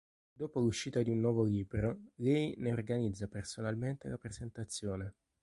[0.33, 5.13] Dopo l'uscita di un nuovo libro, lei ne organizza personalmente la presentazione.